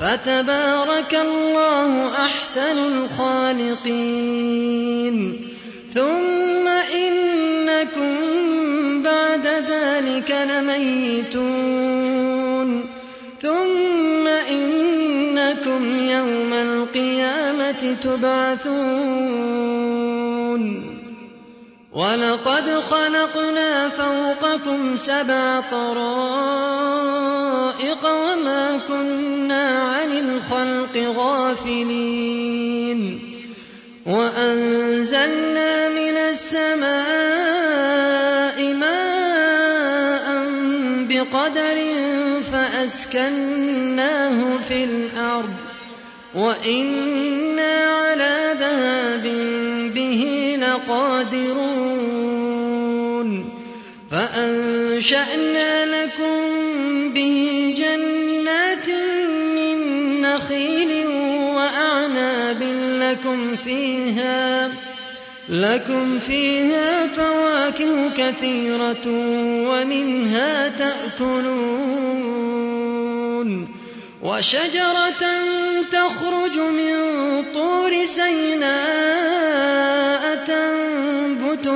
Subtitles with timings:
[0.00, 3.88] فتبارك الله أحسن الخالقين.
[5.94, 8.14] ثم إنكم
[9.02, 11.80] بعد ذلك لميتون.
[13.42, 19.30] ثم إنكم يوم القيامة تبعثون.
[21.92, 26.90] ولقد خلقنا فوقكم سبع طرائق
[28.04, 33.00] وما كنا عن الخلق غافلين.
[34.06, 36.88] وأنزلنا من السماء
[38.74, 40.26] ماء
[41.08, 41.78] بقدر
[42.52, 45.54] فأسكناه في الأرض.
[46.34, 49.49] وإنا على ذهاب
[55.00, 58.88] فأنشأنا لكم به جنات
[59.56, 59.76] من
[60.20, 61.06] نخيل
[61.56, 62.62] وأعناب
[63.00, 64.70] لكم فيها
[65.48, 69.06] لكم فيها فواكه كثيرة
[69.68, 71.70] ومنها تأكلون
[74.22, 75.22] وشجرة
[75.92, 76.94] تخرج من
[77.54, 79.44] طور سيناء
[80.46, 80.79] تنبت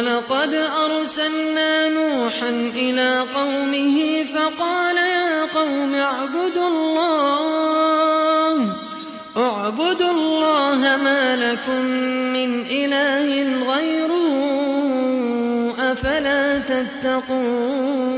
[0.00, 7.76] ولقد أرسلنا نوحا إلى قومه فقال يا قوم اعبدوا الله
[9.36, 11.84] اعبدوا الله ما لكم
[12.32, 13.28] من إله
[13.74, 14.30] غيره
[15.92, 18.10] أفلا تتقون؟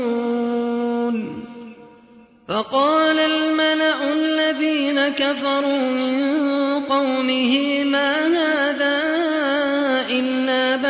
[2.49, 9.12] فقال الملأ الذين كفروا من قومه ما هذا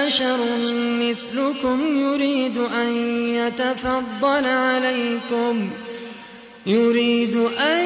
[0.05, 0.37] بشر
[0.77, 2.95] مثلكم يريد أن
[3.27, 5.69] يتفضل عليكم.
[6.65, 7.79] يريد أن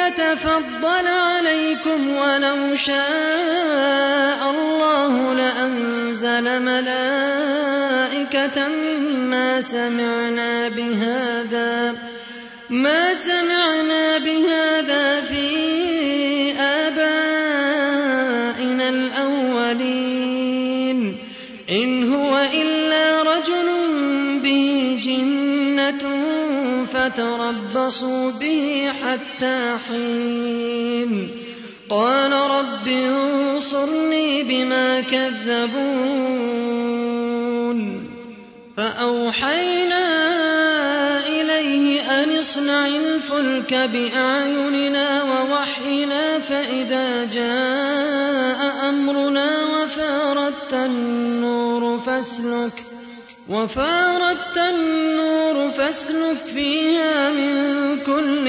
[0.00, 8.68] يتفضل عليكم ولو شاء الله لأنزل ملائكة
[9.14, 11.96] ما سمعنا بهذا
[12.70, 15.59] ما سمعنا بهذا في
[26.92, 31.28] فتربصوا به حتى حين.
[31.90, 35.70] قال رب انصرني بما كذبون.
[38.76, 40.06] فأوحينا
[41.26, 52.99] إليه أن اصنع الفلك بأعيننا ووحينا فإذا جاء أمرنا وفارت النور فاسلك.
[53.50, 58.46] وفارت النور فاسلك فيها من كل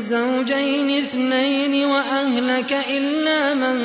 [0.00, 3.76] زوجين اثنين وأهلك إلا من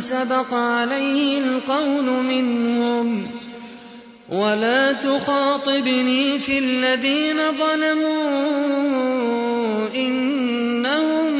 [0.00, 3.26] سبق عليه القول منهم.
[4.28, 8.38] ولا تخاطبني في الذين ظلموا
[9.94, 11.32] إنهم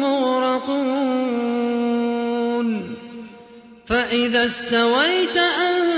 [0.00, 1.28] مغرقون.
[3.88, 5.97] فإذا استويت أنت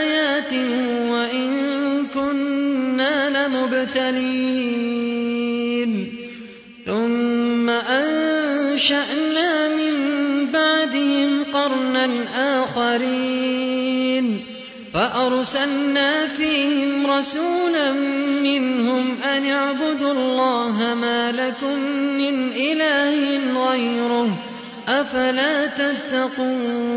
[15.41, 17.91] فأرسلنا فيهم رسولا
[18.41, 21.79] منهم أن اعبدوا الله ما لكم
[22.17, 23.39] من إله
[23.69, 24.37] غيره
[24.87, 26.91] أفلا تتقون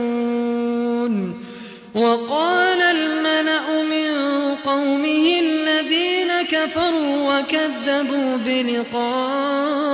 [1.95, 4.11] وقال الملأ من
[4.65, 9.87] قومه الذين كفروا وكذبوا بلقاء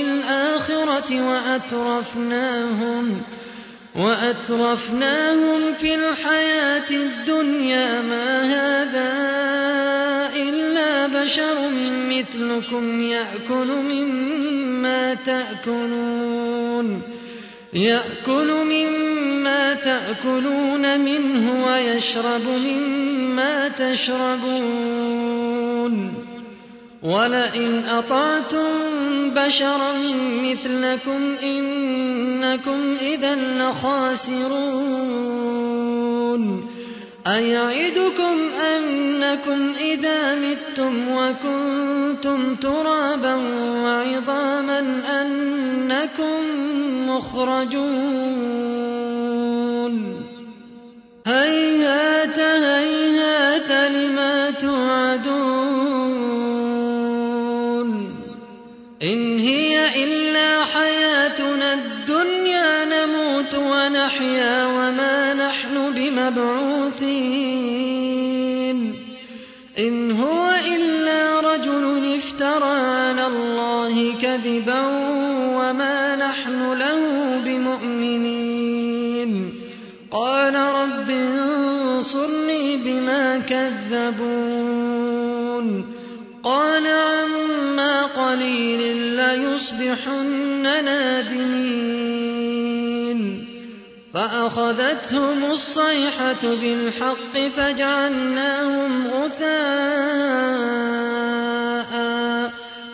[0.00, 3.22] الآخرة وأترفناهم
[3.98, 9.08] وأترفناهم في الحياة الدنيا ما هذا
[10.36, 11.56] إلا بشر
[12.08, 17.02] مثلكم يأكل مما تأكلون
[17.74, 25.18] يأكل مما تأكلون منه ويشرب مما تشربون
[27.02, 28.66] ولئن أطعتم
[29.30, 29.92] بشرا
[30.42, 34.48] مثلكم إنكم إذا لخاسرون.
[37.26, 38.36] أيعدكم
[38.76, 43.34] أنكم إذا متم وكنتم ترابا
[43.84, 44.80] وعظاما
[45.22, 46.40] أنكم
[47.08, 48.48] مخرجون.
[51.26, 52.97] هيهات هيهات
[88.28, 92.18] قليل ليصبحن نادمين.
[94.14, 99.48] فأخذتهم الصيحة بالحق فجعلناهم غثاء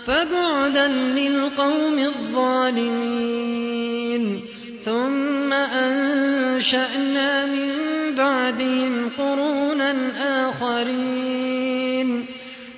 [0.07, 3.45] فبعدا للقوم الظالمين.
[4.85, 7.71] ثم أنشأنا من
[8.17, 9.95] بعدهم قرونا
[10.49, 11.64] آخرين.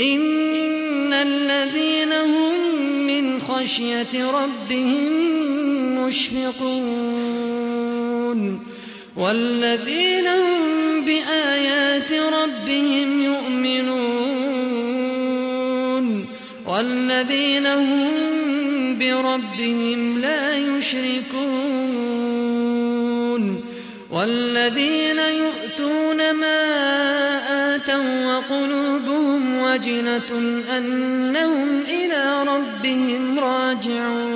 [0.00, 2.60] إن الذين هم
[3.06, 5.12] من خشية ربهم
[6.06, 7.36] مشفقون.
[9.16, 14.36] والذين هم بآيات ربهم يؤمنون
[16.66, 21.76] والذين هم بربهم لا يشركون
[24.10, 26.62] والذين يؤتون ما
[27.74, 30.30] آتوا وقلوبهم وجلة
[30.78, 34.35] أنهم إلى ربهم راجعون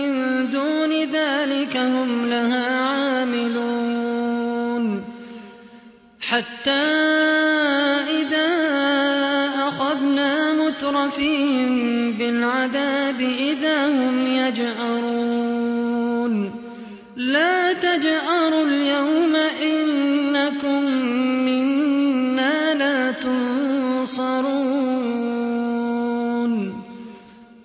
[1.05, 4.31] ذلك هم لها عاملون.
[6.21, 6.71] حتى
[8.21, 8.49] إذا
[9.67, 15.71] أخذنا مترفين بالعذاب إذا هم يجأرون.
[17.15, 20.83] لا تجأروا اليوم إنكم
[21.45, 24.80] منا لا تنصرون.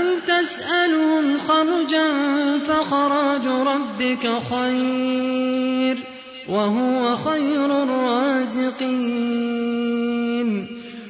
[0.00, 2.08] أم تسألهم خرجا
[2.68, 5.96] فخراج ربك خير
[6.48, 9.24] وهو خير الرازقين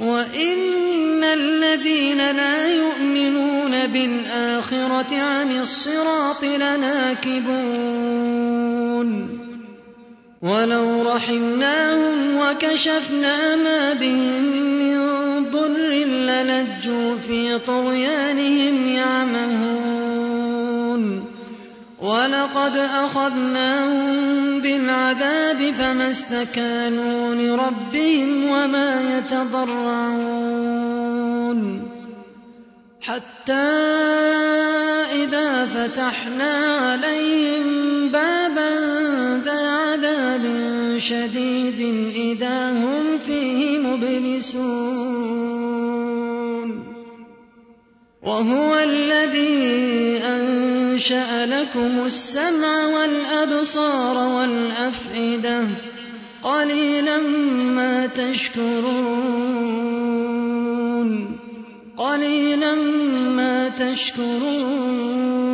[0.00, 7.74] وإن الذين لا يؤمنون بالآخرة عن الصراط لناكبون
[10.44, 14.42] ولو رحمناهم وكشفنا ما بهم
[14.78, 14.96] من
[15.50, 20.24] ضر للجوا في طغيانهم يعمهون.
[22.00, 30.64] ولقد أخذناهم بالعذاب فما استكانوا لربهم وما يتضرعون.
[33.00, 33.52] حتى
[35.12, 37.73] إذا فتحنا عليهم
[41.08, 41.80] شديد
[42.16, 45.24] إذا هم فيه مبلسون.
[48.22, 55.60] وهو الذي أنشأ لكم السمع والأبصار والأفئدة.
[56.42, 57.18] قليلا
[57.76, 59.44] ما تشكرون.
[61.96, 62.74] قليلا
[63.36, 65.53] ما تشكرون.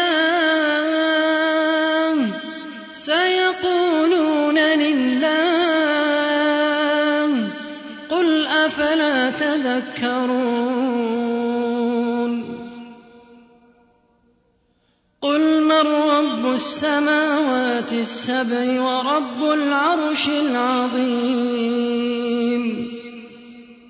[16.81, 21.81] السماوات السبع ورب العرش العظيم.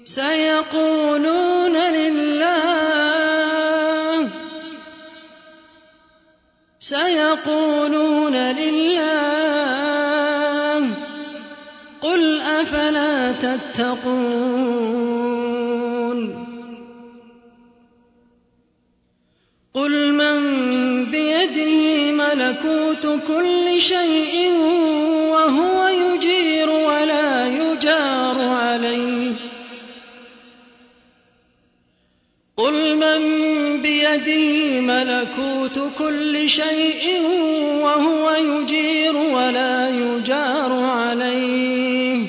[0.06, 2.58] سيقولون لله
[6.80, 9.12] سيقولون لله
[12.01, 14.20] قل أفلا تتقون؟
[22.36, 24.52] ملكوت كل شيء
[25.32, 29.32] وهو يجير ولا يجار عليه.
[32.58, 33.22] قل من
[33.82, 37.22] بيده ملكوت كل شيء
[37.82, 42.26] وهو يجير ولا يجار عليه.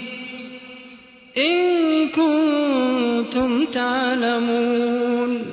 [1.38, 5.47] إن كنتم تعلمون.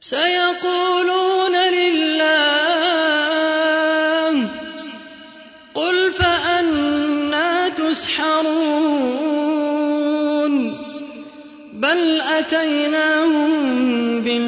[0.00, 1.31] سيقولون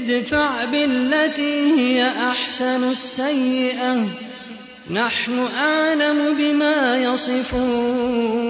[0.00, 4.04] ادفع بالتي هي أحسن السيئة.
[4.90, 8.40] نحن أعلم بما يصفون.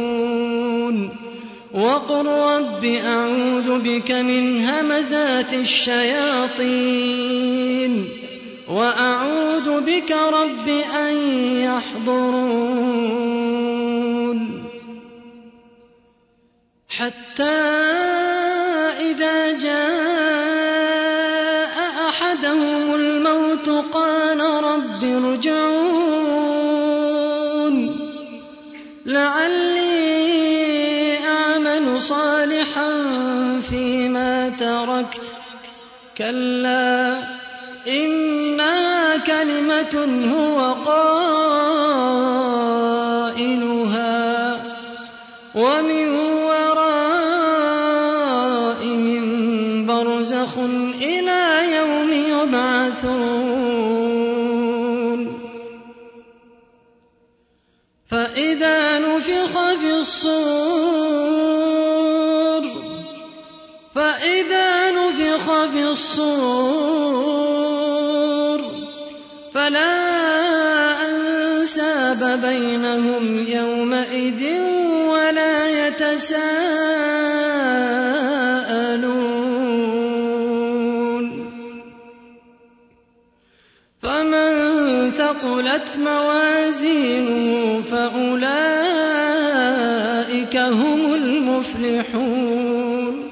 [1.74, 6.70] وقل رب أعوذ بك من همزات الشياطين.
[8.68, 11.16] وأعوذ بك رب أن
[11.62, 12.60] يحضرون.
[16.88, 18.09] حتى
[36.20, 37.18] كلا
[37.88, 39.94] إنها كلمة
[40.36, 40.74] هو
[43.24, 44.10] قائلها
[45.54, 45.99] ومن
[85.80, 88.46] ثقلت موازينه فأولئك
[90.56, 93.30] هم المفلحون.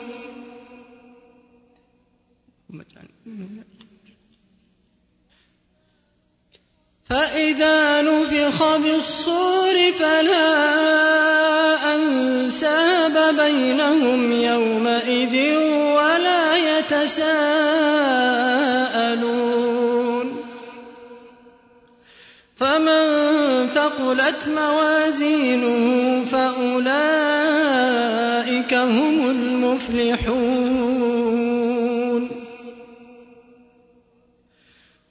[7.10, 10.54] فإذا نفخ بالصور فلا
[11.94, 15.56] أنساب بينهم يومئذ
[15.96, 18.67] ولا يتساءلون
[24.08, 27.14] ثقلت موازينه فأولئك
[28.74, 30.38] هم المفلحون.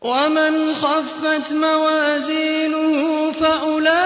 [0.01, 3.97] ومن خفت موازينه فأولئك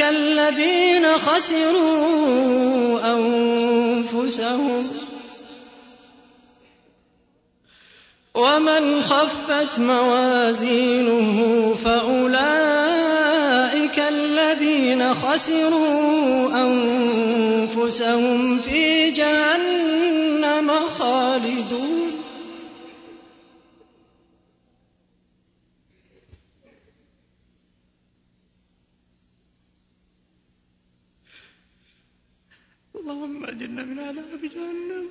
[0.00, 5.09] الذين خسروا أنفسهم.
[8.60, 12.38] ومن خفت موازينه فأولئك
[13.98, 22.10] الذين خسروا أنفسهم في جهنم خالدون.
[32.96, 35.10] اللهم أجرنا من عذاب جهنم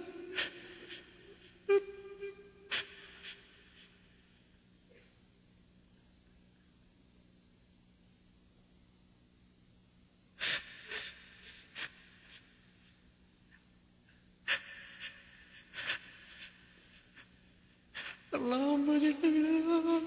[18.33, 20.01] اللهم اجرنا من النار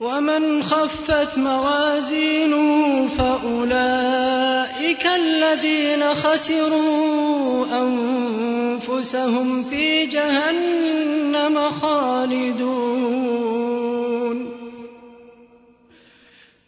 [0.00, 13.40] ومن خفت موازينه فأولئك الذين خسروا أنفسهم في جهنم خالدون.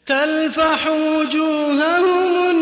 [0.06, 2.61] تلفح وجوههم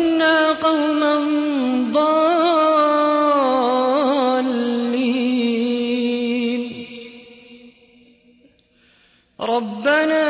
[0.53, 1.15] قوما
[1.93, 2.21] ضالين.
[9.41, 10.25] ربنا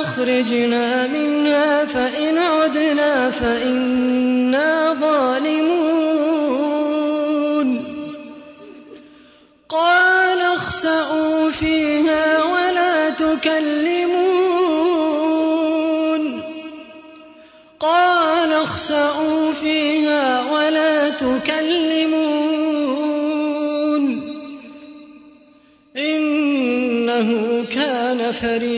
[0.00, 5.73] أخرجنا منها فإن عدنا فإنا ظالمون.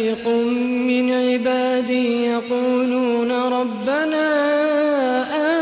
[0.07, 0.29] فريق
[0.87, 4.27] من عبادي يقولون ربنا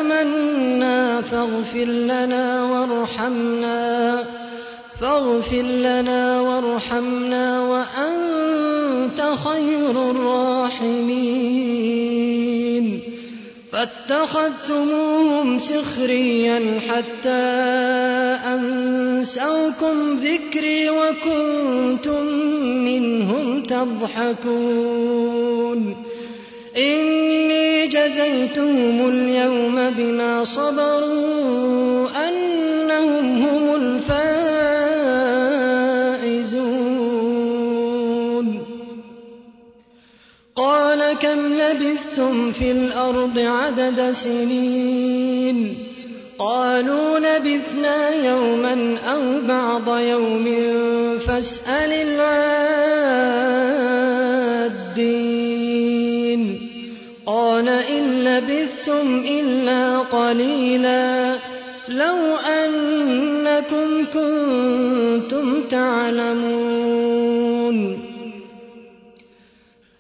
[0.01, 4.25] آمنا فاغفر لنا وارحمنا
[5.01, 7.61] فاغفر لنا وارحمنا
[14.09, 17.31] فاتخذتموهم سخريا حتى
[18.47, 22.25] أنسوكم ذكري وكنتم
[22.85, 24.85] منهم تضحكون.
[26.77, 34.34] إني جزيتهم اليوم بما صبروا أنهم هم الفائزون
[42.59, 45.77] في الأرض عدد سنين.
[46.39, 50.45] قالوا لبثنا يوما أو بعض يوم
[51.27, 51.93] فاسأل
[54.73, 56.61] العادين.
[57.27, 61.37] قال إن لبثتم إلا قليلا.
[61.89, 62.37] لو